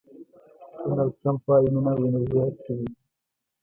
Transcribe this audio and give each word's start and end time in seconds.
ډونالډ 0.81 1.11
ټرمپ 1.21 1.41
وایي 1.47 1.67
مینه 1.73 1.91
او 1.95 2.01
انرژي 2.07 2.37
هر 2.43 2.53
څه 2.61 2.71
دي. 2.77 2.87